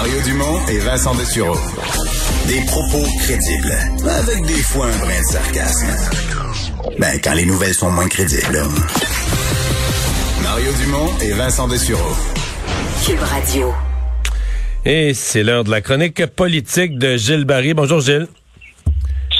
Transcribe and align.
Mario 0.00 0.22
Dumont 0.22 0.66
et 0.72 0.78
Vincent 0.78 1.14
Dessureau. 1.14 1.58
Des 2.48 2.64
propos 2.64 3.04
crédibles, 3.20 3.74
avec 4.08 4.46
des 4.46 4.62
fois 4.62 4.86
un 4.86 4.98
brin 4.98 5.20
de 5.20 5.26
sarcasme. 5.26 5.88
Ben, 6.98 7.20
quand 7.22 7.34
les 7.34 7.44
nouvelles 7.44 7.74
sont 7.74 7.90
moins 7.90 8.08
crédibles. 8.08 8.60
Mario 10.42 10.72
Dumont 10.82 11.10
et 11.20 11.32
Vincent 11.32 11.68
Dessureau. 11.68 12.14
Cube 13.04 13.20
Radio. 13.20 13.74
Et 14.86 15.12
c'est 15.12 15.42
l'heure 15.42 15.64
de 15.64 15.70
la 15.70 15.82
chronique 15.82 16.24
politique 16.28 16.96
de 16.96 17.18
Gilles 17.18 17.44
Barry. 17.44 17.74
Bonjour 17.74 18.00
Gilles. 18.00 18.26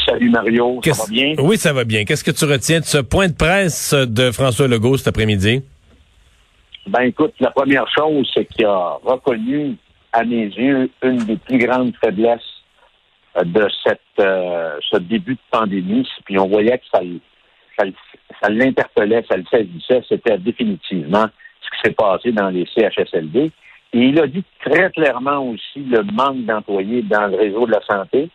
Salut 0.04 0.28
Mario, 0.28 0.78
ça 0.84 0.92
va 0.92 1.06
bien? 1.08 1.34
Oui, 1.38 1.56
ça 1.56 1.72
va 1.72 1.84
bien. 1.84 2.04
Qu'est-ce 2.04 2.22
que 2.22 2.32
tu 2.32 2.44
retiens 2.44 2.80
de 2.80 2.84
ce 2.84 2.98
point 2.98 3.28
de 3.28 3.34
presse 3.34 3.94
de 3.94 4.30
François 4.30 4.68
Legault 4.68 4.98
cet 4.98 5.08
après-midi? 5.08 5.62
Ben 6.86 7.00
écoute, 7.04 7.32
la 7.40 7.50
première 7.50 7.86
chose, 7.96 8.28
c'est 8.34 8.44
qu'il 8.44 8.66
a 8.66 8.98
reconnu, 9.02 9.78
à 10.12 10.24
mes 10.24 10.46
yeux, 10.46 10.90
une 11.02 11.18
des 11.18 11.36
plus 11.36 11.58
grandes 11.58 11.94
faiblesses 12.02 12.40
euh, 13.36 13.44
de 13.44 13.66
cette 13.84 14.00
euh, 14.18 14.78
ce 14.90 14.98
début 14.98 15.34
de 15.34 15.40
pandémie. 15.50 16.08
Puis 16.24 16.38
on 16.38 16.48
voyait 16.48 16.78
que 16.78 16.84
ça, 16.92 17.00
ça, 18.42 18.48
l'interpellait, 18.48 19.24
ça 19.30 19.36
le 19.36 19.44
saisissait. 19.50 20.02
C'était 20.08 20.38
définitivement 20.38 21.26
ce 21.60 21.70
qui 21.70 21.82
s'est 21.84 21.94
passé 21.94 22.32
dans 22.32 22.50
les 22.50 22.66
CHSLD. 22.66 23.52
Et 23.92 23.98
il 23.98 24.20
a 24.20 24.26
dit 24.26 24.44
très 24.64 24.90
clairement 24.90 25.48
aussi 25.48 25.80
le 25.80 26.02
manque 26.02 26.44
d'employés 26.44 27.02
dans 27.02 27.26
le 27.26 27.36
réseau 27.36 27.66
de 27.66 27.72
la 27.72 27.80
santé. 27.82 28.30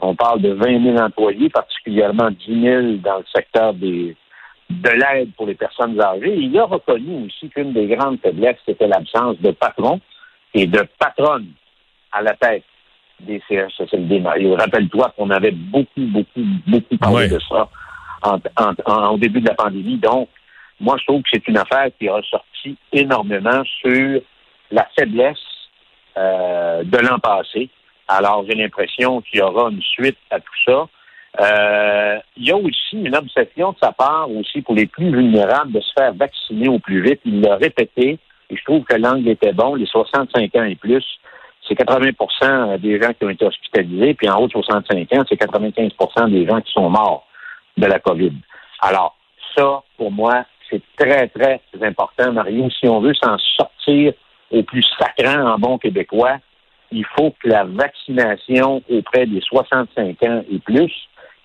On 0.00 0.14
parle 0.14 0.42
de 0.42 0.50
20 0.50 0.94
000 0.94 0.98
employés, 0.98 1.48
particulièrement 1.48 2.30
10 2.30 2.62
000 2.62 2.82
dans 3.02 3.18
le 3.18 3.24
secteur 3.34 3.72
des, 3.74 4.14
de 4.68 4.90
l'aide 4.90 5.30
pour 5.36 5.46
les 5.46 5.54
personnes 5.54 6.00
âgées. 6.00 6.34
Il 6.36 6.58
a 6.58 6.64
reconnu 6.64 7.26
aussi 7.26 7.48
qu'une 7.48 7.72
des 7.72 7.86
grandes 7.86 8.20
faiblesses, 8.20 8.58
c'était 8.66 8.88
l'absence 8.88 9.40
de 9.40 9.52
patrons 9.52 10.00
et 10.54 10.66
de 10.66 10.86
patronnes 10.98 11.48
à 12.12 12.22
la 12.22 12.34
tête 12.34 12.64
des 13.20 13.42
CHSLD, 13.48 14.20
Mario. 14.20 14.54
Rappelle-toi 14.56 15.12
qu'on 15.16 15.30
avait 15.30 15.50
beaucoup, 15.52 16.02
beaucoup, 16.06 16.42
beaucoup 16.66 16.96
parlé 16.98 17.16
Ouais. 17.16 17.28
de 17.28 17.38
ça 17.40 17.68
en- 18.22 18.38
en- 18.58 18.74
en- 18.92 19.14
au 19.14 19.18
début 19.18 19.40
de 19.40 19.48
la 19.48 19.54
pandémie. 19.54 19.96
Donc, 19.98 20.28
moi, 20.80 20.96
je 20.98 21.04
trouve 21.06 21.22
que 21.22 21.28
c'est 21.32 21.48
une 21.48 21.56
affaire 21.58 21.88
qui 21.98 22.08
a 22.08 22.14
ressorti 22.14 22.76
énormément 22.92 23.62
sur 23.80 24.20
la 24.70 24.86
faiblesse 24.98 25.38
euh, 26.18 26.82
de 26.82 26.96
l'an 26.98 27.18
passé. 27.18 27.68
Alors, 28.08 28.44
j'ai 28.48 28.54
l'impression 28.54 29.20
qu'il 29.20 29.40
y 29.40 29.42
aura 29.42 29.68
une 29.70 29.82
suite 29.82 30.16
à 30.30 30.40
tout 30.40 30.54
ça. 30.64 30.86
Euh, 31.40 32.18
il 32.38 32.46
y 32.46 32.50
a 32.50 32.56
aussi 32.56 32.94
une 32.96 33.14
obsession 33.14 33.72
de 33.72 33.76
sa 33.82 33.92
part 33.92 34.30
aussi 34.30 34.62
pour 34.62 34.74
les 34.74 34.86
plus 34.86 35.10
vulnérables 35.10 35.72
de 35.72 35.80
se 35.80 35.92
faire 35.92 36.14
vacciner 36.14 36.68
au 36.68 36.78
plus 36.78 37.02
vite. 37.02 37.20
Il 37.26 37.42
l'a 37.42 37.56
répété 37.56 38.18
et 38.50 38.56
je 38.56 38.64
trouve 38.64 38.84
que 38.84 38.94
l'angle 38.94 39.28
était 39.28 39.52
bon. 39.52 39.74
Les 39.74 39.86
65 39.86 40.54
ans 40.56 40.64
et 40.64 40.76
plus, 40.76 41.04
c'est 41.66 41.74
80% 41.74 42.78
des 42.78 43.00
gens 43.00 43.12
qui 43.12 43.24
ont 43.24 43.30
été 43.30 43.44
hospitalisés, 43.44 44.14
puis 44.14 44.28
en 44.28 44.40
haut 44.40 44.46
de 44.46 44.52
65 44.52 45.12
ans, 45.12 45.24
c'est 45.28 45.40
95% 45.40 46.30
des 46.30 46.46
gens 46.46 46.60
qui 46.60 46.72
sont 46.72 46.88
morts 46.88 47.26
de 47.76 47.86
la 47.86 47.98
COVID. 47.98 48.32
Alors, 48.80 49.16
ça, 49.56 49.82
pour 49.96 50.12
moi, 50.12 50.44
c'est 50.70 50.82
très, 50.96 51.28
très 51.28 51.60
important, 51.82 52.32
Mario. 52.32 52.68
Si 52.70 52.88
on 52.88 53.00
veut 53.00 53.14
s'en 53.14 53.36
sortir 53.38 54.12
au 54.50 54.62
plus 54.62 54.86
sacrant 54.98 55.54
en 55.54 55.58
bon 55.58 55.78
québécois, 55.78 56.38
il 56.92 57.04
faut 57.16 57.34
que 57.42 57.48
la 57.48 57.64
vaccination 57.64 58.82
auprès 58.88 59.26
des 59.26 59.40
65 59.40 60.22
ans 60.22 60.44
et 60.50 60.58
plus, 60.60 60.92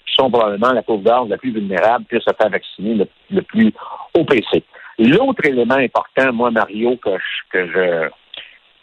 qui 0.06 0.14
sont 0.16 0.30
probablement 0.30 0.72
la 0.72 0.84
couche 0.84 1.02
d'âge 1.02 1.30
la 1.30 1.38
plus 1.38 1.52
vulnérable, 1.52 2.06
puisse 2.06 2.24
se 2.24 2.34
faire 2.40 2.50
vacciner 2.50 2.96
le, 2.96 3.08
le 3.32 3.42
plus 3.42 3.74
au 4.18 4.24
PC. 4.24 4.64
L'autre 5.02 5.44
élément 5.46 5.78
important, 5.78 6.32
moi, 6.32 6.52
Mario, 6.52 6.96
que 6.98 7.18
je, 7.54 8.10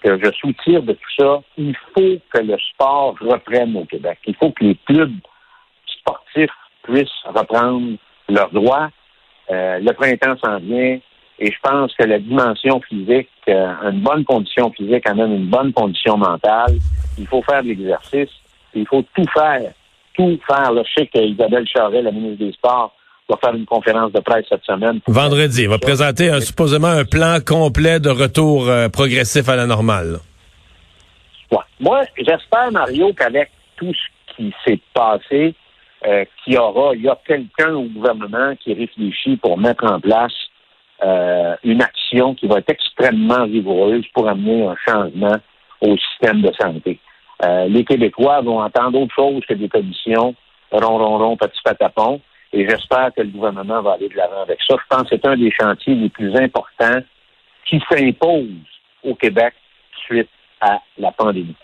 que 0.03 0.33
soutire 0.33 0.83
de 0.83 0.95
tout 0.95 1.11
ça, 1.17 1.41
il 1.57 1.77
faut 1.95 2.19
que 2.33 2.39
le 2.39 2.57
sport 2.59 3.15
reprenne 3.21 3.77
au 3.77 3.85
Québec. 3.85 4.19
Il 4.27 4.35
faut 4.35 4.51
que 4.51 4.65
les 4.65 4.77
clubs 4.85 5.15
sportifs 5.87 6.51
puissent 6.83 7.23
reprendre 7.25 7.97
leurs 8.29 8.51
droits. 8.51 8.91
Euh, 9.51 9.79
le 9.79 9.93
printemps 9.93 10.37
s'en 10.43 10.59
vient 10.59 10.99
et 11.39 11.53
je 11.53 11.59
pense 11.63 11.95
que 11.95 12.05
la 12.05 12.19
dimension 12.19 12.81
physique, 12.81 13.31
euh, 13.49 13.73
une 13.91 14.01
bonne 14.01 14.25
condition 14.25 14.73
physique 14.73 15.09
amène 15.09 15.33
une 15.33 15.47
bonne 15.47 15.73
condition 15.73 16.17
mentale. 16.17 16.79
Il 17.17 17.29
faut 17.29 17.43
faire 17.43 17.63
de 17.63 17.69
l'exercice. 17.69 18.31
Il 18.75 18.89
faut 18.89 19.05
tout 19.15 19.27
faire. 19.33 19.73
Tout 20.15 20.37
faire. 20.49 20.73
Je 20.75 20.83
sais 20.97 21.07
qu'Isabelle 21.07 21.67
Charret, 21.69 22.03
la 22.03 22.11
ministre 22.11 22.45
des 22.45 22.53
Sports, 22.53 22.93
va 23.29 23.37
faire 23.37 23.55
une 23.55 23.67
conférence 23.67 24.13
de 24.13 24.21
presse 24.21 24.47
cette 24.49 24.65
semaine. 24.65 25.01
Vendredi, 25.07 25.63
il 25.63 25.69
va 25.69 25.79
présenter 25.79 26.31
un- 26.31 26.41
supposément 26.41 26.89
un 26.89 27.05
plan 27.05 27.39
complet 27.45 28.01
de 28.01 28.09
retour 28.11 28.69
euh, 28.69 28.89
progressif 28.89 29.49
à 29.49 29.57
la 29.57 29.67
normale. 29.67 30.19
Ouais. 31.51 31.59
Moi, 31.81 32.03
j'espère, 32.17 32.71
Mario, 32.73 33.13
qu'avec 33.13 33.51
tout 33.77 33.93
ce 33.93 34.35
qui 34.37 34.53
s'est 34.67 34.81
passé, 34.95 35.55
euh, 36.07 36.25
qu'il 36.45 36.55
y 36.55 36.59
aura, 36.59 36.95
il 36.95 37.03
y 37.03 37.09
a 37.09 37.19
quelqu'un 37.27 37.75
au 37.75 37.85
gouvernement 37.85 38.55
qui 38.63 38.73
réfléchit 38.73 39.37
pour 39.37 39.59
mettre 39.59 39.85
en 39.85 40.01
place 40.01 40.33
euh, 41.05 41.55
une 41.65 41.83
action 41.83 42.35
qui 42.35 42.47
va 42.47 42.59
être 42.59 42.71
extrêmement 42.71 43.45
rigoureuse 43.45 44.05
pour 44.15 44.29
amener 44.29 44.67
un 44.67 44.77
changement 44.87 45.37
au 45.81 45.97
système 45.97 46.41
de 46.43 46.53
santé. 46.61 46.99
Euh, 47.45 47.67
les 47.69 47.85
Québécois 47.85 48.41
vont 48.41 48.61
entendre 48.61 49.01
autre 49.01 49.15
chose 49.15 49.43
que 49.49 49.55
des 49.55 49.69
commissions, 49.69 50.35
rond, 50.73 51.19
rond, 51.19 51.37
petit 51.37 51.61
patapon, 51.65 52.21
et 52.53 52.69
j'espère 52.69 53.11
que 53.17 53.23
le 53.23 53.29
gouvernement 53.29 53.83
va 53.83 53.93
aller 53.93 54.09
de 54.09 54.17
l'avant 54.17 54.43
avec 54.43 54.59
ça. 54.67 54.75
Je 54.79 54.97
pense 54.97 55.09
que 55.09 55.17
c'est 55.17 55.27
un 55.27 55.37
des 55.37 55.53
chantiers 55.53 55.95
les 55.95 56.09
plus 56.09 56.35
importants 56.37 57.01
qui 57.69 57.81
s'impose 57.91 58.47
au 59.05 59.15
Québec 59.15 59.55
suite 60.07 60.29
à 60.61 60.79
la 60.99 61.13
pandémie. 61.13 61.55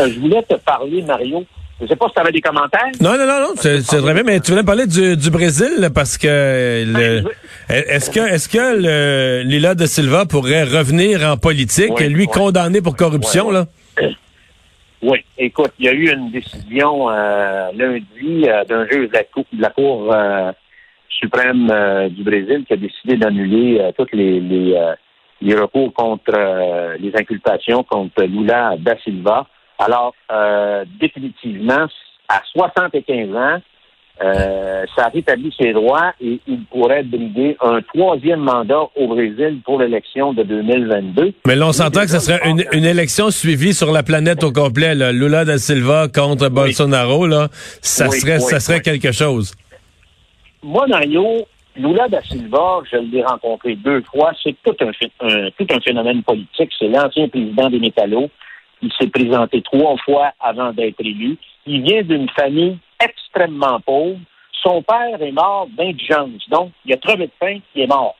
Euh, 0.00 0.08
je 0.12 0.18
voulais 0.20 0.42
te 0.42 0.54
parler, 0.54 1.02
Mario. 1.02 1.44
Je 1.78 1.84
ne 1.84 1.88
sais 1.90 1.96
pas 1.96 2.06
si 2.08 2.14
tu 2.14 2.20
avais 2.22 2.32
des 2.32 2.40
commentaires. 2.40 2.88
Non, 3.02 3.18
non, 3.18 3.26
non, 3.26 3.40
non, 3.40 3.52
c'est 3.56 3.82
c'est 3.82 4.00
très 4.00 4.14
bien, 4.14 4.22
mais 4.22 4.40
tu 4.40 4.50
voulais 4.52 4.62
me 4.62 4.66
parler 4.66 4.86
du, 4.86 5.14
du 5.14 5.30
Brésil 5.30 5.90
parce 5.94 6.16
que 6.16 6.84
le- 6.86 7.20
Ben, 7.20 7.84
est-ce 7.88 8.10
que 8.10 8.20
est-ce 8.20 8.48
que 8.48 8.80
le, 8.80 9.42
Lila 9.42 9.74
de 9.74 9.84
Silva 9.84 10.24
pourrait 10.24 10.62
revenir 10.64 11.22
en 11.24 11.36
politique, 11.36 11.92
Oui, 11.98 12.08
lui 12.08 12.22
oui. 12.22 12.28
condamné 12.28 12.80
pour 12.80 12.96
corruption 12.96 13.48
Oui, 13.48 13.54
là? 13.54 13.66
Oui, 15.02 15.18
écoute, 15.36 15.72
il 15.78 15.84
y 15.84 15.88
a 15.88 15.92
eu 15.92 16.10
une 16.10 16.30
décision 16.30 17.10
euh, 17.10 17.70
lundi 17.74 18.48
euh, 18.48 18.64
d'un 18.64 18.86
juge 18.86 19.10
de 19.10 19.60
la 19.60 19.68
Cour, 19.70 20.10
euh, 20.12 20.52
suprême 21.10 21.68
euh, 21.70 22.08
du 22.08 22.22
Brésil 22.22 22.64
qui 22.66 22.72
a 22.72 22.76
décidé 22.76 23.16
d'annuler 23.16 23.78
euh, 23.80 23.92
tous 23.92 24.08
les, 24.14 24.40
les, 24.40 24.74
euh, 24.74 24.94
les 25.42 25.54
recours 25.54 25.92
contre 25.92 26.96
les 26.98 27.12
inculpations 27.14 27.82
contre 27.84 28.22
Lula 28.24 28.76
da 28.78 28.96
Silva. 29.00 29.46
Alors, 29.78 30.14
définitivement, 30.98 31.86
à 32.28 32.40
75 32.54 33.36
ans, 33.36 33.60
euh, 34.24 34.84
ça 34.96 35.08
rétablit 35.08 35.52
ses 35.60 35.72
droits 35.74 36.12
et 36.22 36.40
il 36.46 36.64
pourrait 36.64 37.02
briguer 37.02 37.56
un 37.62 37.80
troisième 37.82 38.40
mandat 38.40 38.80
au 38.96 39.08
Brésil 39.08 39.58
pour 39.64 39.78
l'élection 39.80 40.32
de 40.32 40.42
2022. 40.42 41.34
Mais 41.46 41.54
là, 41.56 41.66
on 41.68 41.72
s'entend 41.72 42.00
que 42.02 42.08
ce 42.10 42.18
serait 42.20 42.48
une, 42.48 42.64
une 42.72 42.84
élection 42.86 43.30
suivie 43.30 43.74
sur 43.74 43.92
la 43.92 44.02
planète 44.02 44.42
au 44.42 44.52
complet. 44.52 44.94
Là. 44.94 45.12
Lula 45.12 45.44
da 45.44 45.58
Silva 45.58 46.08
contre 46.08 46.48
Bolsonaro, 46.48 47.26
là, 47.26 47.48
ça 47.82 48.08
Oui, 48.08 48.18
serait 48.18 48.36
oui, 48.36 48.40
ça 48.42 48.58
serait 48.60 48.80
quelque 48.80 49.12
chose. 49.12 49.54
Moi, 50.62 50.86
Mario, 50.86 51.46
Lula 51.76 52.08
da 52.08 52.22
Silva, 52.22 52.78
je 52.90 52.96
l'ai 52.96 53.22
rencontré 53.22 53.74
deux 53.76 54.02
fois. 54.10 54.32
C'est 54.42 54.56
tout 54.64 54.74
un, 54.80 54.90
un- 55.28 55.50
tout 55.58 55.66
un 55.70 55.80
phénomène 55.80 56.22
politique. 56.22 56.70
C'est 56.78 56.88
l'ancien 56.88 57.28
président 57.28 57.68
des 57.68 57.78
Métallos. 57.78 58.30
Il 58.82 58.90
s'est 58.98 59.08
présenté 59.08 59.62
trois 59.62 59.96
fois 60.04 60.32
avant 60.40 60.72
d'être 60.72 61.00
élu. 61.00 61.36
Il 61.66 61.82
vient 61.82 62.02
d'une 62.02 62.28
famille 62.30 62.78
extrêmement 63.36 63.80
pauvre. 63.80 64.18
Son 64.62 64.82
père 64.82 65.20
est 65.20 65.32
mort 65.32 65.68
d'indigence. 65.76 66.48
Donc, 66.48 66.72
il 66.84 66.94
a 66.94 66.96
crevé 66.96 67.26
de 67.26 67.32
faim, 67.38 67.58
il 67.74 67.82
est 67.82 67.86
mort. 67.86 68.16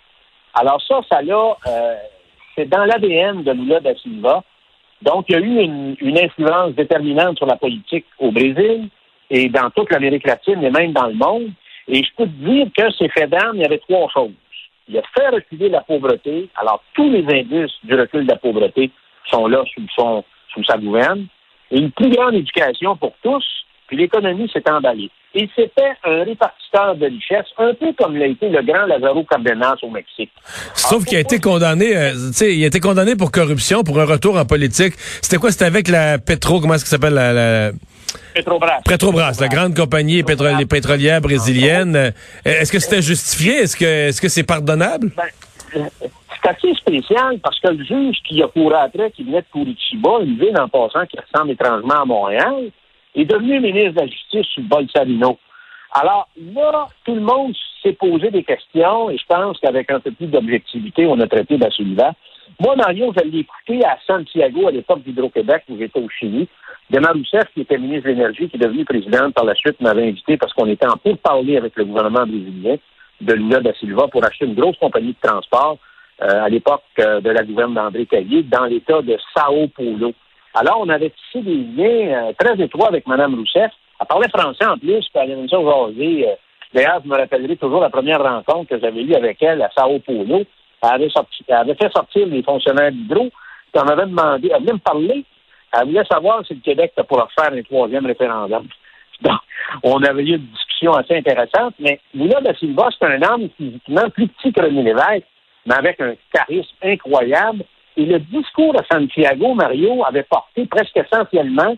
Alors 0.55 0.81
ça, 0.83 1.01
ça 1.11 1.23
l'a, 1.23 1.57
euh, 1.67 1.97
c'est 2.55 2.69
dans 2.69 2.85
l'ADN 2.85 3.43
de 3.43 3.53
Lula 3.53 3.81
da 3.81 3.95
Silva. 3.97 4.43
Donc, 5.03 5.27
il 5.29 5.33
y 5.33 5.37
a 5.37 5.41
eu 5.41 5.61
une, 5.61 5.97
une 6.01 6.19
influence 6.19 6.75
déterminante 6.75 7.37
sur 7.39 7.47
la 7.47 7.57
politique 7.57 8.07
au 8.19 8.31
Brésil 8.31 8.89
et 9.29 9.49
dans 9.49 9.71
toute 9.71 9.91
l'Amérique 9.91 10.27
latine 10.27 10.63
et 10.63 10.71
même 10.71 10.93
dans 10.93 11.07
le 11.07 11.15
monde. 11.15 11.51
Et 11.89 12.03
je 12.03 12.11
peux 12.17 12.25
te 12.25 12.51
dire 12.51 12.67
que 12.77 12.91
ces 12.93 13.09
faits 13.11 13.31
d'armes, 13.31 13.57
il 13.57 13.63
y 13.63 13.67
avait 13.67 13.79
trois 13.79 14.09
choses. 14.09 14.33
Il 14.89 14.97
a 14.99 15.03
fait 15.17 15.29
reculer 15.29 15.69
la 15.69 15.83
pauvreté. 15.83 16.49
Alors, 16.57 16.83
tous 16.95 17.11
les 17.11 17.25
indices 17.25 17.75
du 17.83 17.95
recul 17.95 18.25
de 18.25 18.31
la 18.31 18.39
pauvreté 18.39 18.91
sont 19.31 19.47
là 19.49 19.63
sous, 19.75 19.87
son, 19.95 20.25
sous 20.55 20.65
sa 20.65 20.79
gouverne. 20.79 21.27
Et 21.71 21.79
une 21.79 21.91
plus 21.91 22.11
grande 22.11 22.35
éducation 22.35 22.97
pour 22.97 23.13
tous, 23.23 23.45
puis 23.87 23.97
l'économie 23.97 24.51
s'est 24.53 24.69
emballée. 24.71 25.11
Et 25.35 25.49
c'était 25.55 25.93
un 26.05 26.25
répartiteur 26.25 26.97
de 26.97 27.07
richesses, 27.07 27.53
un 27.59 27.75
peu 27.75 27.93
comme 27.93 28.17
l'a 28.17 28.27
été 28.27 28.49
le 28.49 28.63
grand 28.63 28.87
Lazaro 28.87 29.23
Cardenas 29.25 29.77
au 29.83 29.91
Mexique. 29.91 30.31
Sauf 30.75 31.05
qu'il 31.05 31.19
a 31.19 31.21
été 31.21 31.39
condamné, 31.41 31.95
euh, 31.95 32.13
tu 32.13 32.33
sais, 32.33 32.57
il 32.57 32.65
a 32.65 32.69
été 32.69 32.81
condamné 32.81 33.17
pour 33.17 33.31
corruption, 33.31 33.83
pour 33.85 34.01
un 34.01 34.07
retour 34.07 34.39
en 34.39 34.47
politique. 34.47 34.95
C'était 35.21 35.37
quoi? 35.37 35.51
C'était 35.51 35.67
avec 35.67 35.89
la 35.89 36.19
Petro, 36.19 36.61
comment 36.61 36.75
est-ce 36.75 36.87
ça 36.87 36.97
s'appelle? 36.97 37.15
La, 37.15 37.33
la... 37.33 37.73
Petrobras. 38.35 38.81
Petrobras, 38.85 39.39
la 39.41 39.49
grande 39.49 39.77
compagnie 39.77 40.23
pétro 40.23 40.47
les 40.59 40.65
pétrolières 40.65 41.21
brésiliennes. 41.21 41.97
Euh, 41.97 42.11
Est-ce 42.45 42.73
que 42.73 42.79
c'était 42.79 43.03
justifié? 43.03 43.55
Est-ce 43.59 43.77
que 43.77 43.85
est-ce 43.85 44.21
que 44.23 44.29
c'est 44.29 44.45
pardonnable? 44.45 45.11
Ben, 45.17 45.25
euh, 45.77 46.09
c'est 46.43 46.49
assez 46.49 46.75
spécial 46.75 47.39
parce 47.43 47.59
que 47.61 47.69
le 47.69 47.85
juge 47.85 48.17
qui 48.27 48.43
a 48.43 48.49
couru 48.49 48.75
après, 48.75 49.11
qui 49.11 49.25
venait 49.25 49.43
de 49.43 49.47
Curitiba, 49.53 50.11
une 50.23 50.39
ville 50.39 50.59
en 50.59 50.69
passant 50.69 51.05
qui 51.07 51.19
ressemble 51.19 51.53
étrangement 51.53 52.03
à 52.03 52.05
Montréal, 52.05 52.71
est 53.17 53.25
devenu 53.25 53.61
ministre 53.61 53.93
de 53.95 54.01
la 54.01 54.07
Justice 54.07 54.47
sous 54.55 54.63
Bolsarino. 54.63 55.39
Alors 55.93 56.29
là, 56.37 56.87
tout 57.05 57.15
le 57.15 57.21
monde 57.21 57.55
s'est 57.83 57.95
posé 57.95 58.31
des 58.31 58.45
questions 58.45 59.11
et 59.11 59.17
je 59.17 59.25
pense 59.27 59.59
qu'avec 59.61 59.91
un 59.91 60.01
peu 60.01 60.11
plus 60.11 60.27
d'objectivité, 60.27 61.07
on 61.07 61.19
a 61.21 61.27
traité 61.27 61.57
Basiliva. 61.57 62.13
Moi, 62.61 62.77
Mario, 62.77 63.13
je 63.17 63.25
l'ai 63.25 63.41
écouté 63.41 63.85
à 63.85 63.99
Santiago 64.07 64.69
à 64.69 64.71
l'époque 64.71 65.03
d'Hydro-Québec 65.03 65.65
où 65.69 65.79
j'étais 65.79 66.01
au 66.01 66.09
Chili. 66.09 66.49
Demar 66.91 67.15
Rousseff, 67.15 67.45
qui 67.53 67.63
était 67.63 67.79
ministre 67.79 68.05
de 68.05 68.11
l'Énergie, 68.11 68.49
qui 68.49 68.57
est 68.57 68.61
devenu 68.61 68.85
président 68.85 69.31
par 69.33 69.45
la 69.45 69.55
suite, 69.55 69.81
m'avait 69.81 70.07
invité 70.07 70.37
parce 70.37 70.53
qu'on 70.53 70.69
était 70.69 70.87
en 70.87 70.97
parler 71.17 71.57
avec 71.57 71.75
le 71.77 71.85
gouvernement 71.85 72.27
brésilien 72.27 72.77
de 73.21 73.33
Lula 73.33 73.61
da 73.61 73.73
Silva 73.75 74.07
pour 74.09 74.25
acheter 74.25 74.45
une 74.45 74.55
grosse 74.55 74.77
compagnie 74.77 75.15
de 75.21 75.29
transport 75.29 75.79
euh, 76.23 76.45
à 76.45 76.49
l'époque 76.49 76.83
euh, 77.01 77.21
de 77.21 77.31
la 77.31 77.43
gouverne 77.43 77.75
d'André 77.75 78.07
Caillé 78.07 78.43
dans 78.43 78.65
l'État 78.67 79.03
de 79.03 79.17
Sao 79.35 79.67
Paulo. 79.69 80.13
Alors, 80.59 80.79
on 80.81 80.89
avait 80.89 81.11
tissé 81.11 81.43
des 81.43 81.65
liens 81.77 82.29
euh, 82.29 82.33
très 82.39 82.59
étroits 82.59 82.89
avec 82.89 83.07
Mme 83.07 83.35
Rousseff. 83.35 83.71
Elle 84.01 84.07
parlait 84.07 84.29
français 84.31 84.65
en 84.65 84.79
plus, 84.79 85.01
puis 85.01 85.11
elle 85.15 85.33
aimait 85.33 85.49
ça 85.49 85.59
jaser. 85.59 86.27
D'ailleurs, 86.73 87.01
je 87.05 87.09
me 87.11 87.15
rappellerai 87.15 87.57
toujours 87.57 87.83
la 87.83 87.91
première 87.91 88.23
rencontre 88.23 88.71
que 88.71 88.81
j'avais 88.81 89.03
eue 89.03 89.15
avec 89.15 89.43
elle 89.43 89.61
à 89.61 89.71
Sao 89.77 89.99
Paulo. 89.99 90.45
Elle 90.83 90.89
avait, 90.89 91.11
sorti, 91.11 91.45
elle 91.47 91.57
avait 91.57 91.75
fait 91.75 91.93
sortir 91.93 92.27
les 92.27 92.43
fonctionnaires 92.43 92.91
d'hydro. 92.91 93.29
Puis 93.71 93.83
on 93.85 93.89
avait 93.89 94.07
demandé, 94.07 94.51
elle 94.51 94.63
venait 94.63 94.73
me 94.73 94.79
parler. 94.79 95.25
Elle 95.73 95.89
voulait 95.89 96.05
savoir 96.11 96.43
si 96.47 96.55
le 96.55 96.61
Québec 96.61 96.93
était 96.97 97.07
pour 97.07 97.29
faire 97.39 97.53
un 97.53 97.63
troisième 97.63 98.07
référendum. 98.07 98.67
Donc, 99.21 99.39
on 99.83 100.03
avait 100.03 100.23
eu 100.23 100.37
une 100.37 100.47
discussion 100.47 100.93
assez 100.93 101.17
intéressante, 101.17 101.75
mais 101.79 102.01
Lula 102.15 102.41
da 102.41 102.55
Silva, 102.55 102.89
c'est 102.99 103.07
un 103.07 103.21
homme 103.23 103.51
physiquement 103.59 104.09
plus 104.09 104.29
petit 104.29 104.53
que 104.55 104.63
René 104.63 104.83
Lévesque, 104.83 105.27
mais 105.67 105.75
avec 105.75 106.01
un 106.01 106.15
charisme 106.33 106.75
incroyable. 106.83 107.63
Et 107.97 108.05
le 108.05 108.19
discours 108.19 108.75
à 108.79 108.85
Santiago, 108.95 109.55
Mario, 109.55 110.05
avait 110.05 110.25
porté 110.25 110.67
presque 110.67 110.97
essentiellement 110.97 111.77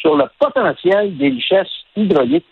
sur 0.00 0.16
le 0.16 0.24
potentiel 0.38 1.16
des 1.16 1.28
richesses 1.28 1.84
hydrauliques 1.96 2.46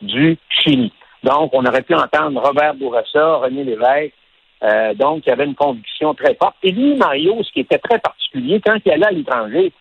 du 0.00 0.38
Chili. 0.48 0.92
Donc, 1.24 1.50
on 1.54 1.64
aurait 1.64 1.82
pu 1.82 1.94
entendre 1.94 2.40
Robert 2.40 2.74
Bourassa, 2.74 3.36
René 3.36 3.64
Lévesque. 3.64 4.14
Euh, 4.62 4.94
donc, 4.94 5.24
il 5.26 5.30
avait 5.32 5.44
une 5.44 5.54
conviction 5.54 6.14
très 6.14 6.34
forte. 6.34 6.56
Et 6.62 6.70
lui, 6.70 6.94
Mario, 6.94 7.42
ce 7.42 7.50
qui 7.52 7.60
était 7.60 7.78
très 7.78 7.98
particulier, 7.98 8.60
quand 8.64 8.76
il 8.84 8.92
allait 8.92 9.06
à 9.06 9.10
l'étranger, 9.10 9.72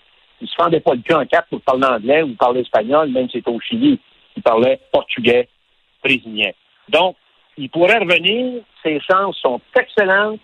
il 0.41 0.47
se 0.47 0.55
fendait 0.55 0.79
pas 0.79 0.95
le 0.95 1.01
cul 1.01 1.13
en 1.13 1.25
quatre 1.25 1.47
pour 1.49 1.61
parler 1.61 1.85
anglais 1.85 2.23
ou 2.23 2.33
parler 2.35 2.61
espagnol, 2.61 3.09
même 3.09 3.27
si 3.27 3.37
c'était 3.37 3.51
au 3.51 3.59
Chili. 3.59 3.99
Il 4.35 4.43
parlait 4.43 4.79
portugais, 4.91 5.47
brésilien. 6.03 6.51
Donc, 6.89 7.15
il 7.57 7.69
pourrait 7.69 7.99
revenir. 7.99 8.61
Ses 8.83 8.99
chances 8.99 9.37
sont 9.37 9.61
excellentes. 9.79 10.39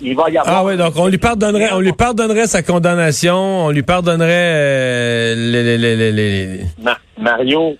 Il 0.00 0.16
va 0.16 0.30
y 0.30 0.38
avoir. 0.38 0.56
Ah 0.56 0.64
oui, 0.64 0.76
donc 0.76 0.94
on 0.96 1.08
lui 1.08 1.18
pardonnerait, 1.18 1.72
on 1.72 1.80
lui 1.80 1.92
pardonnerait 1.92 2.46
sa 2.46 2.62
condamnation, 2.62 3.66
on 3.66 3.70
lui 3.70 3.82
pardonnerait 3.82 4.30
euh, 4.30 5.34
les, 5.34 5.78
les, 5.78 5.96
les, 5.96 6.12
les... 6.12 6.60
Ma 6.82 6.98
Mario, 7.18 7.76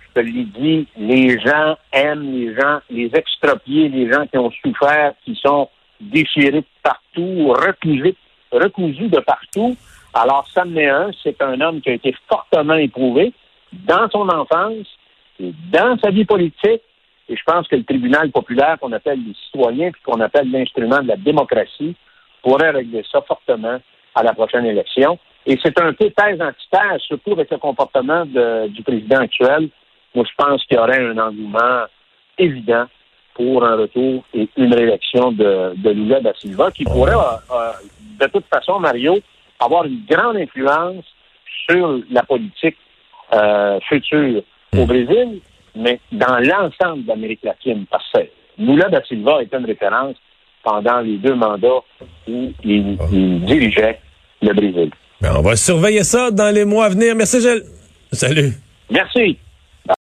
je 0.00 0.20
te 0.20 0.26
l'ai 0.26 0.44
dit, 0.44 0.86
les 0.96 1.38
gens 1.40 1.76
aiment 1.92 2.32
les 2.32 2.54
gens, 2.54 2.80
les 2.90 3.10
extropiés, 3.14 3.88
les 3.88 4.10
gens 4.10 4.26
qui 4.26 4.38
ont 4.38 4.50
souffert, 4.62 5.12
qui 5.24 5.38
sont 5.42 5.68
déchirés 6.00 6.60
de 6.60 6.64
partout, 6.82 7.48
recousus, 7.48 8.16
recousus 8.50 9.08
de 9.08 9.20
partout. 9.20 9.76
Alors, 10.14 10.46
Sam 10.52 10.70
Méun, 10.70 11.10
c'est 11.22 11.40
un 11.42 11.60
homme 11.60 11.80
qui 11.80 11.90
a 11.90 11.94
été 11.94 12.14
fortement 12.28 12.74
éprouvé 12.74 13.32
dans 13.72 14.08
son 14.10 14.28
enfance, 14.28 14.86
et 15.40 15.52
dans 15.70 15.98
sa 15.98 16.10
vie 16.10 16.24
politique, 16.24 16.82
et 17.32 17.36
je 17.36 17.42
pense 17.44 17.66
que 17.66 17.76
le 17.76 17.84
tribunal 17.84 18.30
populaire 18.30 18.76
qu'on 18.78 18.92
appelle 18.92 19.18
les 19.26 19.34
citoyens, 19.46 19.90
puis 19.90 20.02
qu'on 20.02 20.20
appelle 20.20 20.50
l'instrument 20.50 21.00
de 21.00 21.08
la 21.08 21.16
démocratie, 21.16 21.96
pourrait 22.42 22.70
régler 22.70 23.02
ça 23.10 23.22
fortement 23.22 23.78
à 24.14 24.22
la 24.22 24.34
prochaine 24.34 24.66
élection. 24.66 25.18
Et 25.46 25.58
c'est 25.62 25.80
un 25.80 25.94
peu 25.94 26.10
thèse 26.10 26.42
antithèse, 26.42 27.00
surtout 27.00 27.32
avec 27.32 27.50
le 27.50 27.56
comportement 27.56 28.26
de, 28.26 28.68
du 28.68 28.82
président 28.82 29.20
actuel. 29.20 29.70
Moi, 30.14 30.26
je 30.28 30.44
pense 30.44 30.62
qu'il 30.66 30.76
y 30.76 30.80
aurait 30.80 31.02
un 31.02 31.16
engouement 31.16 31.84
évident 32.36 32.84
pour 33.32 33.64
un 33.64 33.76
retour 33.76 34.24
et 34.34 34.46
une 34.58 34.74
réélection 34.74 35.32
de, 35.32 35.72
de 35.74 35.90
Lula 35.90 36.20
da 36.20 36.34
Silva, 36.34 36.70
qui 36.70 36.84
pourrait, 36.84 37.14
euh, 37.14 37.54
euh, 37.54 37.72
de 38.20 38.26
toute 38.30 38.44
façon, 38.52 38.78
Mario, 38.78 39.18
avoir 39.58 39.86
une 39.86 40.02
grande 40.06 40.36
influence 40.36 41.06
sur 41.66 41.98
la 42.10 42.24
politique 42.24 42.76
euh, 43.32 43.80
future 43.88 44.42
au 44.76 44.84
Brésil, 44.84 45.40
mais 45.74 46.00
dans 46.12 46.38
l'ensemble 46.38 47.04
d'Amérique 47.04 47.42
latine, 47.42 47.86
parce 47.90 48.04
que 48.12 48.20
Lula 48.58 48.88
da 48.88 49.02
Silva 49.04 49.42
est 49.42 49.54
une 49.54 49.64
référence 49.64 50.16
pendant 50.62 51.00
les 51.00 51.18
deux 51.18 51.34
mandats 51.34 51.82
où 52.28 52.52
il, 52.64 52.96
il 53.12 53.44
dirigeait 53.44 53.98
le 54.42 54.52
Brésil. 54.52 54.90
Ben, 55.20 55.34
on 55.36 55.42
va 55.42 55.56
surveiller 55.56 56.04
ça 56.04 56.30
dans 56.30 56.52
les 56.54 56.64
mois 56.64 56.86
à 56.86 56.88
venir. 56.90 57.14
Merci, 57.14 57.40
Gilles. 57.40 57.62
Salut. 58.12 58.52
Merci. 58.90 59.38